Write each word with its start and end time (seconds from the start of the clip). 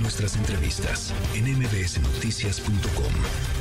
Nuestras 0.00 0.36
entrevistas 0.36 1.14
en 1.34 1.44
mbsnoticias.com. 1.58 3.12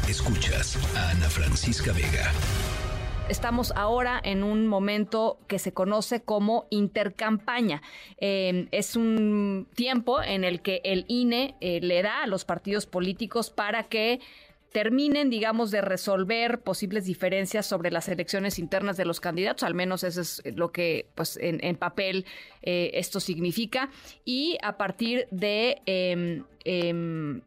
Escuchas 0.10 0.78
a 0.96 1.10
Ana 1.12 1.30
Francisca 1.30 1.92
Vega. 1.92 2.32
Estamos 3.30 3.72
ahora 3.76 4.20
en 4.24 4.44
un 4.44 4.68
momento 4.68 5.40
que 5.48 5.60
se 5.60 5.74
conoce 5.74 6.22
como 6.22 6.68
intercampaña. 6.70 7.82
Eh, 8.18 8.68
es 8.72 8.96
un 8.96 9.68
tiempo 9.76 10.22
en 10.22 10.44
el 10.44 10.62
que 10.62 10.82
el 10.84 11.06
INE 11.08 11.56
eh, 11.60 11.80
le 11.82 12.02
da 12.02 12.24
a 12.24 12.28
los 12.28 12.46
partidos 12.46 12.86
políticos 12.86 13.50
para 13.50 13.84
que 13.84 14.22
terminen, 14.72 15.30
digamos, 15.30 15.72
de 15.72 15.82
resolver 15.82 16.62
posibles 16.62 17.06
diferencias 17.06 17.66
sobre 17.66 17.92
las 17.92 18.08
elecciones 18.08 18.58
internas 18.60 18.98
de 18.98 19.06
los 19.06 19.20
candidatos, 19.20 19.64
al 19.64 19.76
menos 19.76 20.04
eso 20.04 20.22
es 20.22 20.42
lo 20.56 20.72
que, 20.72 21.08
pues, 21.16 21.38
en, 21.42 21.76
papel 21.76 22.26
eh, 22.62 22.92
esto 22.94 23.20
significa, 23.20 23.90
y 24.24 24.58
a 24.64 24.78
partir 24.78 25.28
de 25.32 25.82
em, 25.86 27.42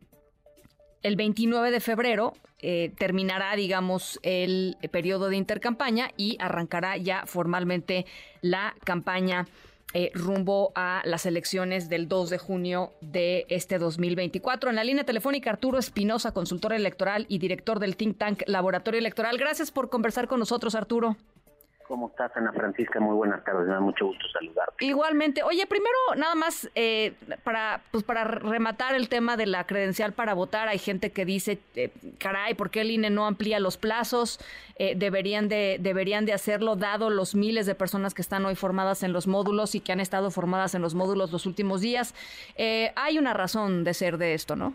el 1.02 1.16
29 1.16 1.70
de 1.70 1.80
febrero 1.80 2.34
eh, 2.60 2.92
terminará, 2.96 3.54
digamos, 3.56 4.18
el 4.22 4.76
periodo 4.90 5.28
de 5.28 5.36
intercampaña 5.36 6.10
y 6.16 6.38
arrancará 6.40 6.96
ya 6.96 7.24
formalmente 7.26 8.06
la 8.40 8.74
campaña 8.84 9.46
eh, 9.94 10.10
rumbo 10.12 10.72
a 10.74 11.02
las 11.04 11.24
elecciones 11.24 11.88
del 11.88 12.08
2 12.08 12.30
de 12.30 12.38
junio 12.38 12.92
de 13.00 13.46
este 13.48 13.78
2024. 13.78 14.70
En 14.70 14.76
la 14.76 14.84
línea 14.84 15.04
telefónica, 15.04 15.50
Arturo 15.50 15.78
Espinosa, 15.78 16.32
consultor 16.32 16.72
electoral 16.72 17.26
y 17.28 17.38
director 17.38 17.78
del 17.78 17.96
think 17.96 18.18
tank 18.18 18.42
Laboratorio 18.46 18.98
Electoral. 18.98 19.38
Gracias 19.38 19.70
por 19.70 19.90
conversar 19.90 20.28
con 20.28 20.40
nosotros, 20.40 20.74
Arturo. 20.74 21.16
¿Cómo 21.86 22.08
estás, 22.08 22.32
Ana 22.34 22.52
Francisca? 22.52 22.98
Muy 22.98 23.14
buenas 23.14 23.44
tardes, 23.44 23.66
me 23.66 23.74
da 23.74 23.80
mucho 23.80 24.06
gusto 24.06 24.24
saludarte. 24.32 24.84
Igualmente. 24.84 25.42
Oye, 25.42 25.66
primero, 25.66 25.96
nada 26.16 26.34
más, 26.34 26.70
eh, 26.74 27.12
para, 27.42 27.82
pues 27.90 28.02
para 28.04 28.24
rematar 28.24 28.94
el 28.94 29.08
tema 29.08 29.36
de 29.36 29.46
la 29.46 29.66
credencial 29.66 30.12
para 30.12 30.32
votar, 30.32 30.68
hay 30.68 30.78
gente 30.78 31.12
que 31.12 31.24
dice, 31.26 31.58
eh, 31.74 31.90
caray, 32.18 32.54
¿por 32.54 32.70
qué 32.70 32.80
el 32.80 32.90
INE 32.90 33.10
no 33.10 33.26
amplía 33.26 33.60
los 33.60 33.76
plazos? 33.76 34.40
Eh, 34.76 34.94
deberían, 34.96 35.48
de, 35.48 35.76
deberían 35.78 36.24
de 36.24 36.32
hacerlo, 36.32 36.76
dado 36.76 37.10
los 37.10 37.34
miles 37.34 37.66
de 37.66 37.74
personas 37.74 38.14
que 38.14 38.22
están 38.22 38.46
hoy 38.46 38.54
formadas 38.54 39.02
en 39.02 39.12
los 39.12 39.26
módulos 39.26 39.74
y 39.74 39.80
que 39.80 39.92
han 39.92 40.00
estado 40.00 40.30
formadas 40.30 40.74
en 40.74 40.80
los 40.80 40.94
módulos 40.94 41.32
los 41.32 41.44
últimos 41.44 41.80
días. 41.82 42.14
hay 42.56 43.18
una 43.18 43.34
razón 43.34 43.84
de 43.84 43.92
ser 43.94 44.16
de 44.16 44.34
esto, 44.34 44.56
¿no? 44.56 44.74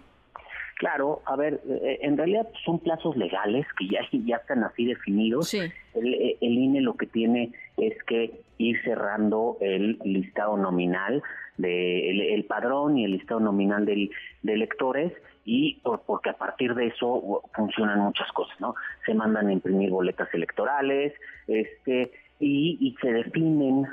Claro, 0.80 1.22
a 1.26 1.36
ver, 1.36 1.60
eh, 1.68 2.00
en 2.04 2.16
realidad 2.16 2.48
son 2.64 2.80
plazos 2.80 3.18
legales 3.18 3.68
que 3.78 3.90
ya, 3.90 4.00
ya 4.26 4.38
están 4.38 4.64
así 4.64 4.86
definidos. 4.86 5.54
El, 5.54 5.72
eh, 6.14 6.38
el, 6.40 6.54
INE 6.54 6.80
lo 6.80 6.94
que 6.94 7.06
tiene 7.06 7.52
es 7.76 8.02
que 8.04 8.40
ir 8.58 8.82
cerrando 8.86 9.58
el 9.60 10.00
listado 10.06 10.56
nominal, 10.56 11.22
de, 11.58 12.34
el, 12.34 12.46
padrón 12.46 12.98
y 12.98 13.04
el 13.04 13.12
listado 13.12 13.42
nominal 13.42 13.86
de 13.86 14.10
electores 14.46 15.12
y 15.44 15.82
porque 16.06 16.30
a 16.30 16.38
partir 16.38 16.74
de 16.76 16.88
eso 16.88 17.42
funcionan 17.54 18.00
muchas 18.00 18.32
cosas, 18.32 18.58
¿no? 18.62 18.76
Se 19.06 19.14
mandan 19.14 19.48
a 19.48 19.52
imprimir 19.52 19.90
boletas 19.90 20.34
electorales, 20.34 21.14
este 21.48 22.14
y, 22.40 22.78
y 22.80 22.96
se 23.02 23.12
definen 23.12 23.86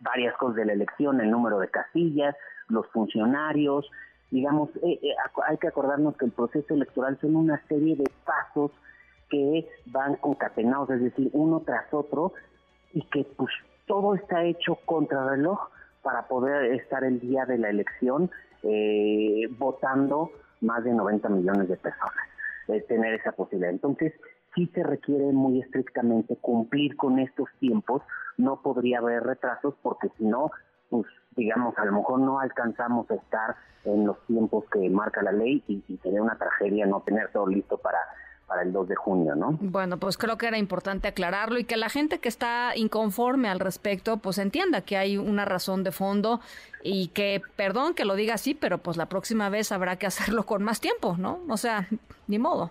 varias 0.00 0.34
cosas 0.38 0.56
de 0.56 0.64
la 0.64 0.72
elección, 0.72 1.20
el 1.20 1.30
número 1.30 1.58
de 1.58 1.68
casillas, 1.68 2.34
los 2.68 2.86
funcionarios, 2.92 3.90
digamos, 4.30 4.70
eh, 4.82 4.98
eh, 5.02 5.14
hay 5.46 5.56
que 5.58 5.68
acordarnos 5.68 6.16
que 6.16 6.26
el 6.26 6.32
proceso 6.32 6.74
electoral 6.74 7.18
son 7.20 7.36
una 7.36 7.62
serie 7.66 7.96
de 7.96 8.04
pasos 8.24 8.72
que 9.30 9.68
van 9.86 10.16
concatenados, 10.16 10.90
es 10.90 11.02
decir, 11.02 11.30
uno 11.32 11.60
tras 11.60 11.92
otro, 11.92 12.32
y 12.92 13.02
que 13.02 13.24
pues 13.36 13.50
todo 13.86 14.14
está 14.14 14.44
hecho 14.44 14.76
contra 14.84 15.28
reloj 15.28 15.58
para 16.02 16.28
poder 16.28 16.72
estar 16.72 17.04
el 17.04 17.20
día 17.20 17.44
de 17.44 17.58
la 17.58 17.70
elección 17.70 18.30
eh, 18.62 19.46
votando 19.58 20.30
más 20.60 20.84
de 20.84 20.92
90 20.92 21.28
millones 21.28 21.68
de 21.68 21.76
personas, 21.76 22.24
tener 22.86 23.14
esa 23.14 23.32
posibilidad. 23.32 23.70
Entonces, 23.70 24.12
sí 24.54 24.70
se 24.74 24.82
requiere 24.82 25.32
muy 25.32 25.60
estrictamente 25.60 26.36
cumplir 26.36 26.96
con 26.96 27.18
estos 27.18 27.48
tiempos, 27.60 28.02
no 28.36 28.60
podría 28.62 28.98
haber 28.98 29.22
retrasos 29.22 29.74
porque 29.82 30.08
si 30.16 30.24
no, 30.24 30.50
pues 30.90 31.06
digamos, 31.36 31.76
a 31.78 31.84
lo 31.84 31.92
mejor 31.92 32.20
no 32.20 32.40
alcanzamos 32.40 33.10
a 33.10 33.14
estar 33.14 33.56
en 33.84 34.06
los 34.06 34.18
tiempos 34.26 34.64
que 34.72 34.90
marca 34.90 35.22
la 35.22 35.32
ley 35.32 35.62
y, 35.68 35.82
sería 36.02 36.22
una 36.22 36.36
tragedia 36.36 36.84
no 36.84 37.00
tener 37.00 37.30
todo 37.32 37.46
listo 37.46 37.78
para 37.78 37.98
para 38.46 38.62
el 38.62 38.72
2 38.72 38.88
de 38.88 38.96
junio, 38.96 39.34
¿no? 39.34 39.58
Bueno, 39.60 39.98
pues 39.98 40.16
creo 40.16 40.38
que 40.38 40.46
era 40.46 40.56
importante 40.56 41.06
aclararlo 41.06 41.58
y 41.58 41.64
que 41.64 41.76
la 41.76 41.90
gente 41.90 42.18
que 42.18 42.30
está 42.30 42.72
inconforme 42.74 43.50
al 43.50 43.60
respecto, 43.60 44.16
pues 44.16 44.38
entienda 44.38 44.80
que 44.80 44.96
hay 44.96 45.18
una 45.18 45.44
razón 45.44 45.84
de 45.84 45.92
fondo 45.92 46.40
y 46.82 47.08
que, 47.08 47.42
perdón 47.56 47.92
que 47.92 48.06
lo 48.06 48.14
diga 48.14 48.32
así, 48.34 48.54
pero 48.54 48.78
pues 48.78 48.96
la 48.96 49.04
próxima 49.04 49.50
vez 49.50 49.70
habrá 49.70 49.96
que 49.96 50.06
hacerlo 50.06 50.46
con 50.46 50.62
más 50.62 50.80
tiempo, 50.80 51.16
¿no? 51.18 51.40
O 51.50 51.58
sea, 51.58 51.88
ni 52.26 52.38
modo. 52.38 52.70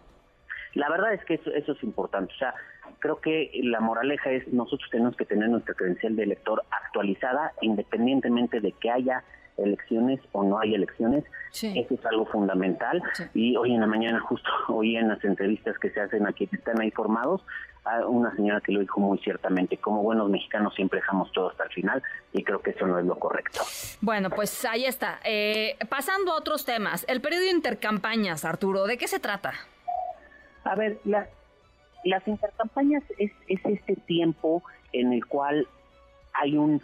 La 0.73 0.89
verdad 0.89 1.13
es 1.13 1.23
que 1.25 1.35
eso, 1.35 1.51
eso 1.51 1.73
es 1.73 1.84
importante. 1.84 2.34
O 2.34 2.38
sea, 2.38 2.55
creo 3.00 3.19
que 3.19 3.52
la 3.63 3.80
moraleja 3.80 4.31
es 4.31 4.47
nosotros 4.52 4.90
tenemos 4.91 5.16
que 5.16 5.25
tener 5.25 5.50
nuestra 5.50 5.74
credencial 5.74 6.16
de 6.16 6.24
elector 6.24 6.63
actualizada 6.72 7.53
independientemente 7.62 8.59
de 8.59 8.72
que 8.74 8.90
haya 8.90 9.24
elecciones 9.58 10.19
o 10.31 10.44
no 10.44 10.59
haya 10.59 10.75
elecciones. 10.75 11.24
Eso 11.52 11.94
es 11.94 12.06
algo 12.06 12.25
fundamental. 12.28 13.02
Y 13.34 13.56
hoy 13.56 13.74
en 13.74 13.81
la 13.81 13.88
mañana, 13.88 14.19
justo 14.19 14.50
hoy 14.69 14.96
en 14.97 15.08
las 15.08 15.24
entrevistas 15.24 15.78
que 15.80 15.90
se 15.90 16.00
hacen 16.00 16.28
aquí, 16.28 16.47
están 16.52 16.80
ahí 16.80 16.91
formados, 16.91 17.41
a 17.84 18.06
una 18.06 18.35
señora 18.35 18.62
que 18.62 18.74
lo 18.74 18.81
dijo 18.81 19.00
muy 19.00 19.18
ciertamente, 19.19 19.78
como 19.78 20.03
buenos 20.03 20.29
mexicanos 20.29 20.75
siempre 20.75 21.00
dejamos 21.00 21.31
todo 21.31 21.50
hasta 21.50 21.64
el 21.64 21.69
final 21.72 22.03
y 22.34 22.44
creo 22.44 22.62
que 22.62 22.72
eso 22.72 22.85
no 22.85 23.00
es 23.00 23.06
lo 23.06 23.18
correcto. 23.18 23.62
Bueno, 24.02 24.29
pues 24.29 24.66
ahí 24.66 24.85
está. 24.85 25.19
Eh, 25.24 25.78
pasando 25.90 26.34
a 26.34 26.35
otros 26.35 26.66
temas, 26.66 27.06
el 27.08 27.22
periodo 27.22 27.44
de 27.44 27.52
intercampañas, 27.52 28.44
Arturo, 28.44 28.85
¿de 28.85 28.97
qué 28.97 29.08
se 29.08 29.19
trata? 29.19 29.53
A 30.66 30.75
ver, 30.75 31.00
la, 31.06 31.29
las 32.07 32.28
intercampañas 32.28 33.03
es, 33.18 33.31
es 33.47 33.59
este 33.66 33.95
tiempo 33.95 34.63
en 34.94 35.13
el 35.13 35.25
cual 35.25 35.68
hay 36.34 36.57
un 36.57 36.81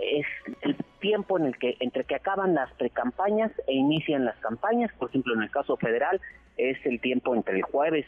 es 0.00 0.26
el 0.62 0.76
tiempo 0.98 1.38
en 1.38 1.46
el 1.46 1.56
que 1.56 1.76
entre 1.78 2.04
que 2.04 2.16
acaban 2.16 2.54
las 2.54 2.72
precampañas 2.72 3.52
e 3.68 3.74
inician 3.74 4.24
las 4.24 4.36
campañas, 4.38 4.90
por 4.98 5.08
ejemplo 5.08 5.34
en 5.34 5.42
el 5.42 5.50
caso 5.50 5.76
federal 5.76 6.20
es 6.56 6.84
el 6.84 7.00
tiempo 7.00 7.34
entre 7.34 7.56
el 7.56 7.62
jueves 7.62 8.06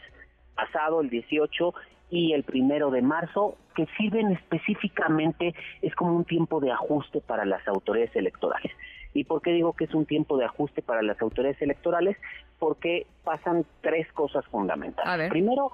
pasado, 0.55 1.01
el 1.01 1.09
18 1.09 1.73
y 2.09 2.33
el 2.33 2.43
primero 2.43 2.89
de 2.89 3.01
marzo, 3.01 3.57
que 3.75 3.85
sirven 3.97 4.31
específicamente, 4.31 5.53
es 5.81 5.93
como 5.95 6.15
un 6.15 6.25
tiempo 6.25 6.59
de 6.59 6.71
ajuste 6.71 7.21
para 7.21 7.45
las 7.45 7.67
autoridades 7.67 8.15
electorales. 8.15 8.71
¿Y 9.13 9.25
por 9.25 9.41
qué 9.41 9.51
digo 9.51 9.73
que 9.73 9.85
es 9.85 9.93
un 9.93 10.05
tiempo 10.05 10.37
de 10.37 10.45
ajuste 10.45 10.81
para 10.81 11.01
las 11.01 11.21
autoridades 11.21 11.61
electorales? 11.61 12.17
Porque 12.59 13.07
pasan 13.23 13.65
tres 13.81 14.11
cosas 14.13 14.45
fundamentales. 14.45 15.29
Primero, 15.29 15.71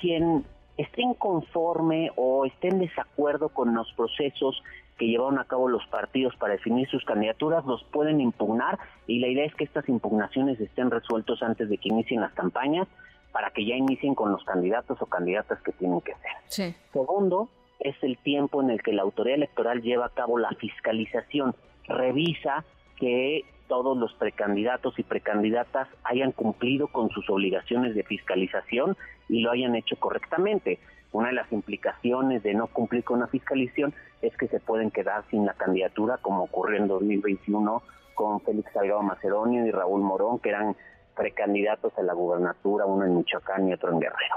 quien 0.00 0.44
esté 0.76 1.02
inconforme 1.02 2.10
o 2.16 2.46
esté 2.46 2.68
en 2.68 2.80
desacuerdo 2.80 3.48
con 3.48 3.74
los 3.74 3.92
procesos 3.92 4.62
que 4.98 5.06
llevaron 5.06 5.38
a 5.38 5.44
cabo 5.44 5.68
los 5.68 5.86
partidos 5.88 6.34
para 6.36 6.52
definir 6.52 6.88
sus 6.88 7.04
candidaturas, 7.04 7.64
los 7.64 7.82
pueden 7.84 8.20
impugnar. 8.20 8.78
Y 9.06 9.18
la 9.18 9.28
idea 9.28 9.44
es 9.44 9.54
que 9.54 9.64
estas 9.64 9.88
impugnaciones 9.88 10.60
estén 10.60 10.90
resueltos 10.90 11.42
antes 11.42 11.68
de 11.68 11.78
que 11.78 11.88
inicien 11.88 12.20
las 12.20 12.32
campañas 12.32 12.86
para 13.32 13.50
que 13.50 13.66
ya 13.66 13.74
inicien 13.74 14.14
con 14.14 14.30
los 14.30 14.44
candidatos 14.44 15.00
o 15.02 15.06
candidatas 15.06 15.60
que 15.62 15.72
tienen 15.72 16.00
que 16.00 16.12
ser. 16.14 16.74
Segundo, 16.92 17.48
es 17.80 17.96
el 18.02 18.16
tiempo 18.18 18.62
en 18.62 18.70
el 18.70 18.80
que 18.82 18.92
la 18.92 19.02
autoridad 19.02 19.36
electoral 19.36 19.82
lleva 19.82 20.06
a 20.06 20.10
cabo 20.10 20.38
la 20.38 20.50
fiscalización, 20.50 21.54
revisa 21.88 22.64
que 22.96 23.44
todos 23.68 23.96
los 23.96 24.12
precandidatos 24.14 24.98
y 24.98 25.02
precandidatas 25.02 25.88
hayan 26.04 26.32
cumplido 26.32 26.88
con 26.88 27.10
sus 27.10 27.28
obligaciones 27.30 27.94
de 27.94 28.02
fiscalización 28.02 28.96
y 29.28 29.40
lo 29.40 29.50
hayan 29.50 29.74
hecho 29.74 29.96
correctamente. 29.96 30.78
Una 31.12 31.28
de 31.28 31.34
las 31.34 31.50
implicaciones 31.52 32.42
de 32.42 32.54
no 32.54 32.66
cumplir 32.66 33.04
con 33.04 33.20
la 33.20 33.28
fiscalización 33.28 33.94
es 34.20 34.36
que 34.36 34.48
se 34.48 34.60
pueden 34.60 34.90
quedar 34.90 35.24
sin 35.30 35.46
la 35.46 35.54
candidatura, 35.54 36.18
como 36.18 36.44
ocurrió 36.44 36.78
en 36.78 36.88
2021 36.88 37.82
con 38.14 38.40
Félix 38.40 38.72
Salgado 38.72 39.02
Macedonio 39.02 39.66
y 39.66 39.70
Raúl 39.70 40.02
Morón, 40.02 40.38
que 40.38 40.50
eran 40.50 40.76
precandidatos 41.16 41.96
a 41.98 42.02
la 42.02 42.14
gubernatura, 42.14 42.86
uno 42.86 43.04
en 43.04 43.16
Michoacán 43.16 43.68
y 43.68 43.72
otro 43.72 43.92
en 43.92 44.00
Guerrero. 44.00 44.36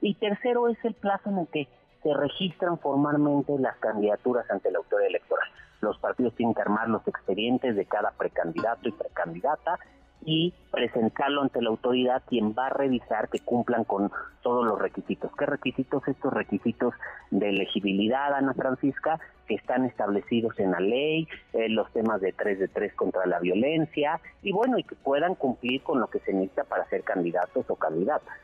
Y 0.00 0.14
tercero 0.14 0.68
es 0.68 0.82
el 0.84 0.94
plazo 0.94 1.30
en 1.30 1.38
el 1.38 1.46
que 1.48 1.68
se 2.02 2.14
registran 2.14 2.78
formalmente 2.78 3.58
las 3.58 3.76
candidaturas 3.78 4.48
ante 4.50 4.70
la 4.70 4.78
autoridad 4.78 5.08
electoral 5.08 5.48
los 5.80 5.98
partidos 5.98 6.34
tienen 6.34 6.54
que 6.54 6.62
armar 6.62 6.88
los 6.88 7.06
expedientes 7.06 7.76
de 7.76 7.84
cada 7.86 8.10
precandidato 8.12 8.88
y 8.88 8.92
precandidata 8.92 9.78
y 10.24 10.52
presentarlo 10.70 11.42
ante 11.42 11.62
la 11.62 11.70
autoridad 11.70 12.22
quien 12.28 12.52
va 12.52 12.66
a 12.66 12.70
revisar 12.70 13.28
que 13.28 13.38
cumplan 13.38 13.84
con 13.84 14.10
todos 14.42 14.66
los 14.66 14.78
requisitos. 14.78 15.30
¿Qué 15.38 15.46
requisitos? 15.46 16.06
Estos 16.08 16.32
requisitos 16.32 16.94
de 17.30 17.50
elegibilidad, 17.50 18.34
Ana 18.34 18.54
Francisca, 18.54 19.20
que 19.46 19.54
están 19.54 19.84
establecidos 19.84 20.58
en 20.58 20.72
la 20.72 20.80
ley, 20.80 21.28
eh, 21.52 21.68
los 21.68 21.90
temas 21.92 22.20
de 22.20 22.32
3 22.32 22.58
de 22.58 22.68
3 22.68 22.94
contra 22.94 23.26
la 23.26 23.38
violencia 23.38 24.20
y 24.42 24.52
bueno, 24.52 24.78
y 24.78 24.84
que 24.84 24.96
puedan 24.96 25.34
cumplir 25.34 25.82
con 25.82 26.00
lo 26.00 26.08
que 26.08 26.18
se 26.20 26.32
necesita 26.32 26.64
para 26.64 26.86
ser 26.88 27.02
candidatos 27.04 27.64
o 27.68 27.76
candidatas. 27.76 28.34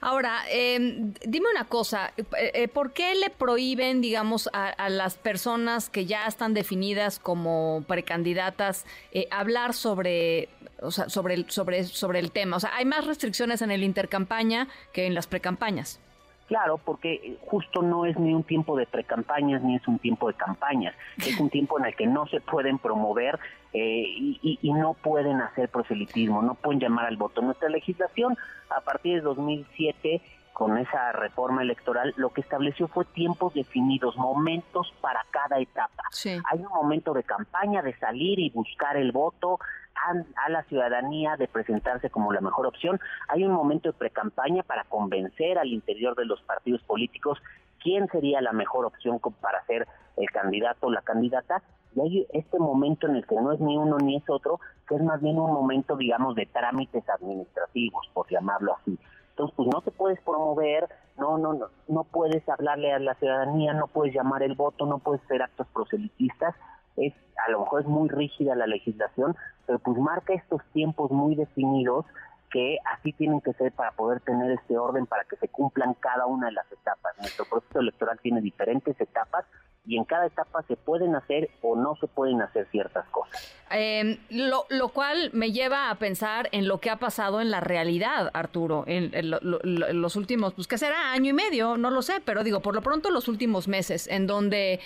Ahora, 0.00 0.42
em, 0.48 1.12
dime 1.26 1.50
una 1.50 1.64
cosa, 1.64 2.12
eh, 2.16 2.24
eh, 2.54 2.68
¿por 2.68 2.92
qué 2.92 3.14
le 3.14 3.30
prohíben, 3.30 4.00
digamos, 4.00 4.48
a, 4.52 4.88
las 4.88 5.16
personas 5.16 5.90
que 5.90 6.06
ya 6.06 6.26
están 6.26 6.54
definidas 6.54 7.18
como 7.18 7.84
precandidatas 7.86 8.86
eh, 9.12 9.28
hablar 9.30 9.74
sobre 9.74 10.48
o 10.80 10.90
sea, 10.90 11.10
sobre, 11.10 11.34
el, 11.34 11.50
sobre, 11.50 11.84
sobre 11.84 12.18
el 12.18 12.32
tema? 12.32 12.56
O 12.56 12.60
sea, 12.60 12.74
¿hay 12.74 12.84
más 12.84 13.06
restricciones 13.06 13.62
en 13.62 13.70
el 13.70 13.84
intercampaña 13.84 14.68
que 14.92 15.06
en 15.06 15.14
las 15.14 15.26
precampañas? 15.26 16.00
Claro, 16.50 16.78
porque 16.78 17.36
justo 17.42 17.80
no 17.80 18.06
es 18.06 18.18
ni 18.18 18.34
un 18.34 18.42
tiempo 18.42 18.76
de 18.76 18.84
precampañas 18.84 19.62
ni 19.62 19.76
es 19.76 19.86
un 19.86 20.00
tiempo 20.00 20.26
de 20.26 20.34
campañas. 20.34 20.96
Es 21.18 21.38
un 21.38 21.48
tiempo 21.48 21.78
en 21.78 21.84
el 21.84 21.94
que 21.94 22.08
no 22.08 22.26
se 22.26 22.40
pueden 22.40 22.78
promover 22.78 23.38
eh, 23.72 24.04
y, 24.04 24.58
y, 24.60 24.72
no 24.72 24.94
pueden 24.94 25.40
hacer 25.42 25.68
proselitismo, 25.68 26.42
no 26.42 26.56
pueden 26.56 26.80
llamar 26.80 27.06
al 27.06 27.16
voto. 27.16 27.40
Nuestra 27.40 27.68
legislación, 27.68 28.36
a 28.68 28.80
partir 28.80 29.14
de 29.14 29.20
2007, 29.20 30.20
con 30.60 30.76
esa 30.76 31.12
reforma 31.12 31.62
electoral, 31.62 32.12
lo 32.18 32.34
que 32.34 32.42
estableció 32.42 32.86
fue 32.86 33.06
tiempos 33.06 33.54
definidos, 33.54 34.14
momentos 34.18 34.92
para 35.00 35.24
cada 35.30 35.58
etapa. 35.58 36.02
Hay 36.50 36.58
un 36.58 36.68
momento 36.68 37.14
de 37.14 37.22
campaña, 37.22 37.80
de 37.80 37.96
salir 37.96 38.38
y 38.38 38.50
buscar 38.50 38.98
el 38.98 39.10
voto 39.10 39.58
a, 39.94 40.50
la 40.50 40.62
ciudadanía, 40.64 41.38
de 41.38 41.48
presentarse 41.48 42.10
como 42.10 42.30
la 42.30 42.42
mejor 42.42 42.66
opción. 42.66 43.00
Hay 43.28 43.42
un 43.42 43.52
momento 43.52 43.90
de 43.90 43.96
precampaña 43.96 44.62
para 44.62 44.84
convencer 44.84 45.56
al 45.56 45.68
interior 45.68 46.14
de 46.14 46.26
los 46.26 46.42
partidos 46.42 46.82
políticos 46.82 47.38
quién 47.82 48.06
sería 48.08 48.42
la 48.42 48.52
mejor 48.52 48.84
opción 48.84 49.18
para 49.40 49.64
ser 49.64 49.88
el 50.18 50.30
candidato 50.30 50.88
o 50.88 50.90
la 50.90 51.00
candidata. 51.00 51.62
Y 51.96 52.00
hay 52.02 52.26
este 52.34 52.58
momento 52.58 53.06
en 53.06 53.16
el 53.16 53.26
que 53.26 53.36
no 53.36 53.52
es 53.52 53.60
ni 53.60 53.78
uno 53.78 53.96
ni 53.96 54.16
es 54.16 54.28
otro, 54.28 54.60
que 54.86 54.96
es 54.96 55.02
más 55.02 55.22
bien 55.22 55.38
un 55.38 55.54
momento, 55.54 55.96
digamos, 55.96 56.34
de 56.34 56.44
trámites 56.44 57.08
administrativos, 57.08 58.10
por 58.12 58.28
llamarlo 58.28 58.76
así 58.76 58.98
entonces, 59.40 59.56
pues 59.56 59.68
no 59.72 59.80
te 59.80 59.90
puedes 59.90 60.20
promover, 60.20 60.86
no, 61.16 61.38
no, 61.38 61.54
no, 61.54 61.68
no 61.88 62.04
puedes 62.04 62.46
hablarle 62.46 62.92
a 62.92 62.98
la 62.98 63.14
ciudadanía, 63.14 63.72
no 63.72 63.86
puedes 63.86 64.14
llamar 64.14 64.42
el 64.42 64.54
voto, 64.54 64.84
no 64.84 64.98
puedes 64.98 65.22
hacer 65.24 65.42
actos 65.42 65.66
proselitistas. 65.72 66.54
Es, 66.96 67.14
a 67.46 67.50
lo 67.50 67.60
mejor 67.60 67.80
es 67.80 67.86
muy 67.86 68.08
rígida 68.10 68.54
la 68.54 68.66
legislación, 68.66 69.34
pero 69.66 69.78
pues 69.78 69.96
marca 69.96 70.34
estos 70.34 70.62
tiempos 70.72 71.10
muy 71.10 71.36
definidos 71.36 72.04
que 72.50 72.78
así 72.92 73.12
tienen 73.12 73.40
que 73.40 73.54
ser 73.54 73.72
para 73.72 73.92
poder 73.92 74.20
tener 74.20 74.50
este 74.50 74.76
orden, 74.76 75.06
para 75.06 75.24
que 75.24 75.36
se 75.36 75.48
cumplan 75.48 75.94
cada 75.94 76.26
una 76.26 76.48
de 76.48 76.52
las 76.52 76.70
etapas. 76.70 77.16
Nuestro 77.18 77.46
proceso 77.46 77.80
electoral 77.80 78.18
tiene 78.20 78.42
diferentes 78.42 79.00
etapas 79.00 79.46
y 79.86 79.96
en 79.96 80.04
cada 80.04 80.26
etapa 80.26 80.62
se 80.62 80.76
pueden 80.76 81.14
hacer 81.14 81.50
o 81.62 81.74
no 81.74 81.96
se 81.96 82.06
pueden 82.06 82.42
hacer 82.42 82.66
ciertas 82.70 83.06
cosas. 83.08 83.54
Em, 83.70 84.18
lo, 84.30 84.66
lo, 84.68 84.88
cual 84.88 85.30
me 85.32 85.52
lleva 85.52 85.90
a 85.90 85.94
pensar 85.96 86.48
en 86.52 86.68
lo 86.68 86.78
que 86.78 86.90
ha 86.90 86.96
pasado 86.96 87.40
en 87.40 87.50
la 87.50 87.60
realidad, 87.60 88.30
Arturo, 88.34 88.84
en, 88.86 89.10
los 89.30 90.16
últimos, 90.16 90.54
pues 90.54 90.66
que 90.66 90.78
será 90.78 91.12
año 91.12 91.30
y 91.30 91.32
medio, 91.32 91.76
no 91.76 91.90
lo 91.90 92.02
sé, 92.02 92.20
pero 92.24 92.44
digo, 92.44 92.60
por 92.60 92.74
lo 92.74 92.82
pronto 92.82 93.10
los 93.10 93.28
últimos 93.28 93.68
meses, 93.68 94.06
en 94.08 94.26
donde... 94.26 94.80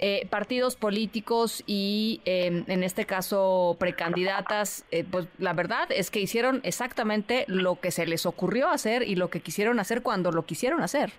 Eh, 0.00 0.26
partidos 0.28 0.74
políticos 0.74 1.62
y 1.68 2.20
em, 2.24 2.64
en 2.66 2.82
este 2.82 3.06
caso 3.06 3.76
precandidatas, 3.78 4.84
eh, 4.90 5.04
pues 5.08 5.28
la 5.38 5.52
verdad 5.52 5.86
es 5.90 6.10
que 6.10 6.18
hicieron 6.18 6.60
exactamente 6.64 7.44
lo 7.46 7.78
que 7.78 7.92
se 7.92 8.04
les 8.04 8.26
ocurrió 8.26 8.68
hacer 8.70 9.04
y 9.04 9.14
lo 9.14 9.30
que 9.30 9.38
quisieron 9.38 9.78
hacer 9.78 10.02
cuando 10.02 10.32
lo 10.32 10.46
quisieron 10.46 10.82
hacer. 10.82 11.12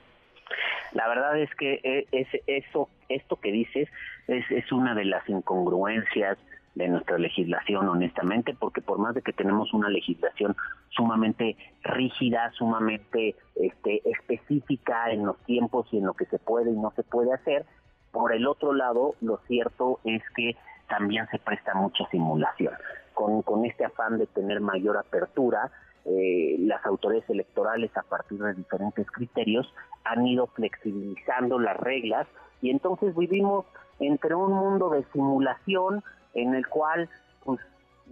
La 0.95 1.09
verdad 1.09 1.37
es 1.37 1.53
que 1.55 1.81
eh, 1.83 2.07
es, 2.13 2.27
eso, 2.47 2.89
esto 3.09 3.37
que 3.37 3.51
dices 3.51 3.89
es, 4.27 4.49
es 4.51 4.71
una 4.71 4.95
de 4.95 5.05
las 5.05 5.27
incongruencias 5.29 6.37
de 6.75 6.89
nuestra 6.89 7.17
legislación, 7.17 7.87
honestamente, 7.87 8.53
porque 8.53 8.81
por 8.81 8.99
más 8.99 9.15
de 9.15 9.21
que 9.21 9.31
tenemos 9.31 9.73
una 9.73 9.89
legislación 9.89 10.55
sumamente 10.89 11.55
rígida, 11.83 12.51
sumamente 12.51 13.35
este, 13.55 14.01
específica 14.09 15.11
en 15.11 15.25
los 15.25 15.37
tiempos 15.45 15.87
y 15.91 15.97
en 15.97 16.05
lo 16.05 16.13
que 16.13 16.25
se 16.25 16.37
puede 16.37 16.71
y 16.71 16.75
no 16.75 16.91
se 16.95 17.03
puede 17.03 17.33
hacer, 17.33 17.65
por 18.11 18.33
el 18.33 18.45
otro 18.45 18.73
lado, 18.73 19.15
lo 19.21 19.37
cierto 19.47 19.99
es 20.03 20.21
que 20.35 20.55
también 20.87 21.27
se 21.31 21.39
presta 21.39 21.73
mucha 21.73 22.05
simulación. 22.11 22.73
Con, 23.13 23.41
con 23.41 23.65
este 23.65 23.85
afán 23.85 24.17
de 24.17 24.27
tener 24.27 24.59
mayor 24.59 24.97
apertura, 24.97 25.71
eh, 26.05 26.55
las 26.59 26.85
autoridades 26.85 27.29
electorales 27.29 27.95
a 27.97 28.03
partir 28.03 28.39
de 28.39 28.53
diferentes 28.53 29.09
criterios 29.09 29.73
han 30.03 30.25
ido 30.27 30.47
flexibilizando 30.47 31.59
las 31.59 31.77
reglas 31.77 32.27
y 32.61 32.69
entonces 32.69 33.15
vivimos 33.15 33.65
entre 33.99 34.35
un 34.35 34.53
mundo 34.53 34.89
de 34.89 35.03
simulación 35.13 36.03
en 36.33 36.53
el 36.53 36.67
cual 36.67 37.09
pues 37.43 37.59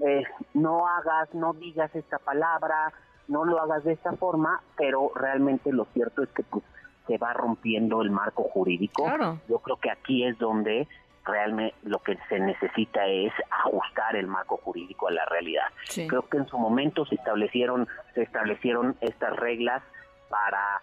eh, 0.01 0.23
no 0.53 0.87
hagas, 0.87 1.33
no 1.33 1.53
digas 1.53 1.93
esta 1.95 2.17
palabra, 2.17 2.93
no 3.27 3.45
lo 3.45 3.61
hagas 3.61 3.83
de 3.83 3.93
esta 3.93 4.13
forma, 4.13 4.61
pero 4.77 5.11
realmente 5.15 5.71
lo 5.71 5.85
cierto 5.93 6.23
es 6.23 6.29
que 6.29 6.43
pues 6.43 6.63
se 7.07 7.17
va 7.17 7.33
rompiendo 7.33 8.01
el 8.01 8.09
marco 8.09 8.43
jurídico. 8.43 9.05
Yo 9.49 9.59
creo 9.59 9.77
que 9.77 9.91
aquí 9.91 10.25
es 10.25 10.37
donde 10.39 10.87
realmente 11.25 11.75
lo 11.83 11.99
que 11.99 12.17
se 12.29 12.39
necesita 12.39 13.05
es 13.07 13.31
ajustar 13.49 14.15
el 14.15 14.27
marco 14.27 14.57
jurídico 14.57 15.07
a 15.07 15.11
la 15.11 15.25
realidad. 15.25 15.67
Creo 16.07 16.27
que 16.27 16.37
en 16.37 16.47
su 16.47 16.57
momento 16.57 17.05
se 17.05 17.15
establecieron 17.15 17.87
se 18.13 18.23
establecieron 18.23 18.95
estas 19.01 19.35
reglas 19.35 19.81
para 20.29 20.81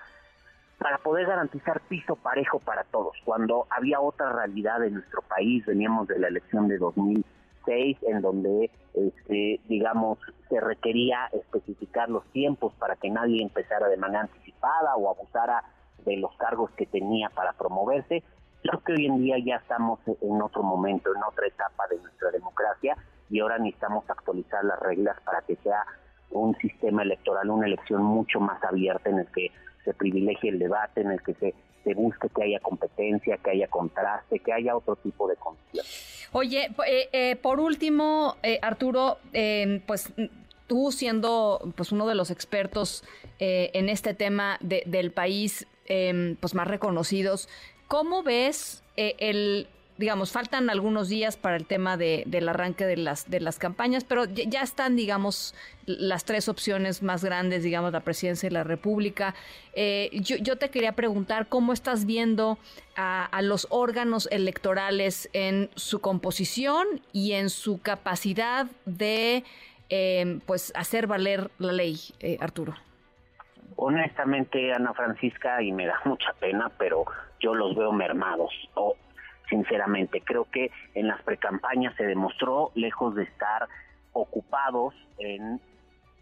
para 0.79 0.97
poder 0.97 1.27
garantizar 1.27 1.81
piso 1.83 2.17
parejo 2.17 2.59
para 2.59 2.85
todos. 2.85 3.15
Cuando 3.25 3.67
había 3.69 4.01
otra 4.01 4.33
realidad 4.33 4.83
en 4.83 4.95
nuestro 4.95 5.21
país, 5.21 5.67
veníamos 5.67 6.09
de 6.09 6.19
la 6.19 6.29
elección 6.29 6.69
de 6.69 6.79
2006 6.79 7.99
en 8.09 8.23
donde 8.23 8.71
este, 8.95 9.61
digamos 9.69 10.19
se 10.49 10.59
requería 10.59 11.29
especificar 11.33 12.09
los 12.09 12.25
tiempos 12.33 12.73
para 12.79 12.97
que 12.97 13.11
nadie 13.11 13.43
empezara 13.43 13.89
de 13.89 13.99
manera 13.99 14.23
anticipada 14.23 14.97
o 14.97 15.11
abusara 15.11 15.65
de 16.05 16.17
los 16.17 16.35
cargos 16.37 16.71
que 16.73 16.87
tenía 16.87 17.29
para 17.29 17.53
promoverse 17.53 18.25
Creo 18.63 18.81
que 18.85 18.93
hoy 18.93 19.07
en 19.07 19.23
día 19.23 19.37
ya 19.45 19.57
estamos 19.57 20.01
en 20.07 20.43
otro 20.43 20.63
momento, 20.63 21.11
en 21.15 21.23
otra 21.23 21.47
etapa 21.47 21.85
de 21.89 21.99
nuestra 21.99 22.31
democracia 22.31 22.97
y 23.31 23.41
ahora 23.41 23.59
necesitamos 23.59 24.05
actualizar 24.09 24.65
las 24.65 24.79
reglas 24.81 25.17
para 25.25 25.41
que 25.43 25.57
sea 25.57 25.85
un 26.31 26.57
sistema 26.59 27.03
electoral, 27.03 27.51
una 27.51 27.67
elección 27.67 28.03
mucho 28.03 28.41
más 28.41 28.63
abierta 28.63 29.11
en 29.11 29.21
el 29.21 29.27
que 29.29 29.51
se 29.85 29.95
privilegie 29.95 30.51
el 30.51 30.59
debate, 30.59 31.01
en 31.01 31.11
el 31.13 31.23
que 31.23 31.35
se, 31.35 31.55
busque 31.95 32.29
que 32.29 32.45
haya 32.45 32.61
competencia, 32.61 33.39
que 33.39 33.51
haya 33.51 33.67
contraste, 33.67 34.39
que 34.39 34.53
haya 34.53 34.77
otro 34.77 34.95
tipo 34.97 35.27
de 35.27 35.35
condiciones. 35.37 36.29
Oye, 36.31 36.71
eh, 36.87 37.09
eh, 37.13 37.37
por 37.37 37.59
último, 37.59 38.37
eh, 38.45 38.61
Arturo, 38.63 39.19
pues 39.87 40.13
tú 40.69 40.93
siendo 40.93 41.73
pues 41.75 41.91
uno 41.91 42.07
de 42.07 42.15
los 42.15 42.31
expertos 42.31 43.03
en 43.41 43.89
este 43.89 44.15
tema 44.15 44.59
del 44.61 45.11
país, 45.11 45.67
pues 46.41 46.55
más 46.55 46.69
reconocidos, 46.69 47.49
¿Cómo 47.91 48.23
ves 48.23 48.85
eh, 48.97 49.17
el, 49.19 49.67
digamos, 49.99 50.31
faltan 50.31 50.71
algunos 50.71 51.09
días 51.09 51.37
para 51.37 51.57
el 51.57 51.67
tema 51.67 51.97
de, 51.97 52.23
del 52.25 52.49
arranque 52.49 52.87
de 52.87 52.97
las, 52.97 53.29
de 53.29 53.41
las 53.41 53.59
campañas, 53.59 54.05
pero 54.05 54.27
ya 54.27 54.63
están, 54.63 54.95
digamos, 54.95 55.57
las 55.87 56.25
tres 56.25 56.49
opciones 56.49 57.03
más 57.03 57.25
grandes, 57.25 57.65
digamos, 57.65 57.91
la 57.91 57.99
presidencia 57.99 58.47
y 58.47 58.51
la 58.51 58.63
república. 58.63 59.35
Eh, 59.73 60.09
yo, 60.23 60.57
te 60.57 60.71
quería 60.71 60.93
preguntar 60.93 61.49
cómo 61.49 61.73
estás 61.73 62.07
viendo 62.07 62.61
a, 62.95 63.43
los 63.43 63.67
órganos 63.71 64.29
electorales 64.31 65.29
en 65.33 65.69
su 65.75 65.99
composición 66.01 66.87
y 67.13 67.33
en 67.33 67.51
su 67.51 67.81
capacidad 67.81 68.69
de, 68.87 69.43
eh, 69.89 70.39
pues, 70.47 70.73
hacer 70.77 71.09
valer 71.09 71.51
la 71.59 71.73
ley, 71.73 71.99
Arturo. 72.39 72.77
Honestamente, 73.77 74.73
Ana 74.73 74.93
Francisca, 74.95 75.63
y 75.63 75.73
me 75.73 75.87
da 75.87 76.01
mucha 76.05 76.33
pena, 76.35 76.71
pero 76.79 77.05
yo 77.41 77.55
los 77.55 77.75
veo 77.77 77.93
mermados. 77.93 78.53
O, 78.75 78.97
sinceramente, 79.49 80.21
creo 80.21 80.47
que 80.51 80.71
en 80.95 81.09
las 81.09 81.23
precampañas 81.23 81.95
se 81.97 82.05
demostró, 82.05 82.73
lejos 82.75 83.15
de 83.15 83.25
estar 83.25 83.69
ocupados 84.13 84.95
en 85.19 85.61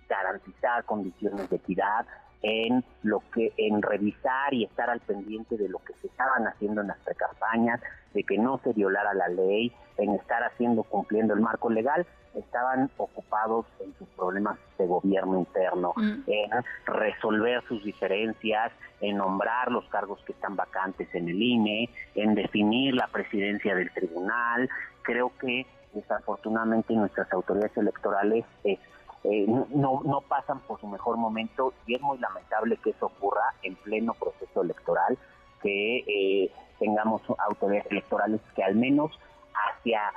garantizar 0.08 0.84
condiciones 0.84 1.48
de 1.50 1.56
equidad, 1.56 2.06
en 2.42 2.84
lo 3.02 3.20
que 3.32 3.52
en 3.56 3.82
revisar 3.82 4.54
y 4.54 4.64
estar 4.64 4.88
al 4.90 5.00
pendiente 5.00 5.56
de 5.56 5.68
lo 5.68 5.78
que 5.80 5.92
se 5.94 6.06
estaban 6.06 6.46
haciendo 6.46 6.82
en 6.82 6.88
las 6.88 6.98
precampañas, 6.98 7.80
de 8.14 8.22
que 8.22 8.38
no 8.38 8.58
se 8.58 8.72
violara 8.72 9.12
la 9.14 9.28
ley, 9.28 9.72
en 9.96 10.14
estar 10.14 10.42
haciendo 10.44 10.84
cumpliendo 10.84 11.34
el 11.34 11.40
marco 11.40 11.68
legal, 11.68 12.06
estaban 12.34 12.90
ocupados 12.96 13.66
en 13.80 13.94
sus 13.98 14.08
problemas 14.10 14.58
de 14.78 14.86
gobierno 14.86 15.38
interno, 15.38 15.92
mm. 15.96 16.22
en 16.26 16.50
resolver 16.86 17.62
sus 17.68 17.82
diferencias, 17.84 18.72
en 19.00 19.16
nombrar 19.16 19.70
los 19.70 19.84
cargos 19.88 20.20
que 20.24 20.32
están 20.32 20.56
vacantes 20.56 21.12
en 21.14 21.28
el 21.28 21.42
INE, 21.42 21.90
en 22.14 22.34
definir 22.34 22.94
la 22.94 23.06
presidencia 23.08 23.74
del 23.74 23.90
tribunal. 23.92 24.68
Creo 25.02 25.32
que 25.38 25.66
desafortunadamente 25.92 26.94
nuestras 26.94 27.32
autoridades 27.32 27.76
electorales 27.76 28.44
eh, 28.64 28.78
eh, 29.24 29.46
no, 29.48 30.00
no 30.04 30.20
pasan 30.20 30.60
por 30.60 30.80
su 30.80 30.86
mejor 30.86 31.16
momento 31.16 31.74
y 31.86 31.94
es 31.94 32.00
muy 32.00 32.18
lamentable 32.18 32.76
que 32.76 32.90
eso 32.90 33.06
ocurra 33.06 33.54
en 33.62 33.74
pleno 33.76 34.14
proceso 34.14 34.62
electoral, 34.62 35.18
que 35.60 35.98
eh, 36.06 36.52
tengamos 36.78 37.22
autoridades 37.38 37.90
electorales 37.90 38.40
que 38.54 38.62
al 38.62 38.76
menos 38.76 39.18
hacia 39.52 40.12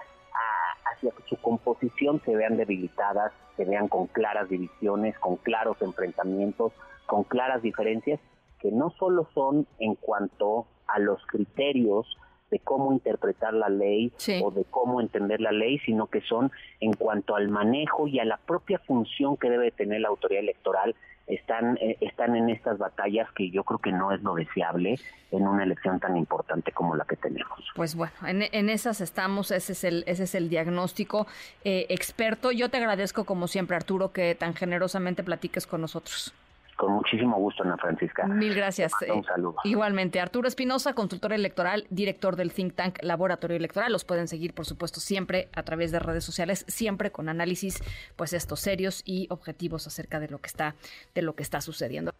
hacia 1.09 1.25
su 1.27 1.37
composición 1.37 2.21
se 2.25 2.35
vean 2.35 2.57
debilitadas, 2.57 3.31
se 3.57 3.65
vean 3.65 3.87
con 3.87 4.07
claras 4.07 4.49
divisiones, 4.49 5.17
con 5.19 5.37
claros 5.37 5.81
enfrentamientos, 5.81 6.73
con 7.05 7.23
claras 7.23 7.61
diferencias, 7.61 8.19
que 8.59 8.71
no 8.71 8.91
solo 8.91 9.27
son 9.33 9.67
en 9.79 9.95
cuanto 9.95 10.67
a 10.87 10.99
los 10.99 11.25
criterios 11.25 12.05
de 12.51 12.59
cómo 12.59 12.91
interpretar 12.91 13.53
la 13.53 13.69
ley 13.69 14.13
o 14.43 14.51
de 14.51 14.65
cómo 14.65 15.01
entender 15.01 15.41
la 15.41 15.51
ley, 15.51 15.79
sino 15.79 16.07
que 16.07 16.21
son 16.21 16.51
en 16.79 16.93
cuanto 16.93 17.35
al 17.35 17.49
manejo 17.49 18.07
y 18.07 18.19
a 18.19 18.25
la 18.25 18.37
propia 18.37 18.77
función 18.79 19.37
que 19.37 19.49
debe 19.49 19.71
tener 19.71 20.01
la 20.01 20.09
autoridad 20.09 20.43
electoral 20.43 20.95
están, 21.27 21.77
eh, 21.81 21.97
están 22.01 22.35
en 22.35 22.49
estas 22.49 22.77
batallas 22.77 23.27
que 23.35 23.49
yo 23.49 23.63
creo 23.63 23.79
que 23.79 23.91
no 23.91 24.11
es 24.11 24.21
lo 24.21 24.35
deseable 24.35 24.99
en 25.31 25.47
una 25.47 25.63
elección 25.63 25.99
tan 25.99 26.17
importante 26.17 26.71
como 26.71 26.95
la 26.95 27.05
que 27.05 27.15
tenemos. 27.15 27.59
Pues 27.75 27.95
bueno, 27.95 28.13
en, 28.27 28.69
esas 28.69 29.01
estamos, 29.01 29.51
ese 29.51 29.71
es 29.71 29.83
el, 29.83 30.03
ese 30.07 30.23
es 30.23 30.35
el 30.35 30.49
diagnóstico 30.49 31.27
eh, 31.63 31.85
experto. 31.89 32.51
Yo 32.51 32.69
te 32.69 32.77
agradezco 32.77 33.23
como 33.23 33.47
siempre, 33.47 33.77
Arturo, 33.77 34.11
que 34.11 34.35
tan 34.35 34.53
generosamente 34.55 35.23
platiques 35.23 35.65
con 35.65 35.81
nosotros. 35.81 36.33
Con 36.81 36.93
muchísimo 36.93 37.37
gusto, 37.37 37.61
Ana 37.61 37.77
Francisca. 37.77 38.25
Mil 38.25 38.55
gracias. 38.55 38.91
Un 39.07 39.19
eh, 39.19 39.23
saludo. 39.27 39.57
igualmente, 39.65 40.19
Arturo 40.19 40.47
Espinosa, 40.47 40.95
consultor 40.95 41.31
electoral, 41.31 41.85
director 41.91 42.35
del 42.35 42.51
think 42.51 42.73
tank 42.73 42.97
Laboratorio 43.03 43.55
Electoral. 43.55 43.91
Los 43.91 44.03
pueden 44.03 44.27
seguir, 44.27 44.55
por 44.55 44.65
supuesto, 44.65 44.99
siempre 44.99 45.49
a 45.55 45.61
través 45.61 45.91
de 45.91 45.99
redes 45.99 46.23
sociales, 46.23 46.65
siempre 46.67 47.11
con 47.11 47.29
análisis, 47.29 47.83
pues 48.15 48.33
estos 48.33 48.61
serios 48.61 49.03
y 49.05 49.27
objetivos 49.29 49.85
acerca 49.85 50.19
de 50.19 50.29
lo 50.29 50.39
que 50.39 50.47
está, 50.47 50.73
de 51.13 51.21
lo 51.21 51.35
que 51.35 51.43
está 51.43 51.61
sucediendo. 51.61 52.13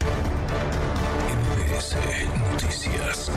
Noticias. 2.51 3.31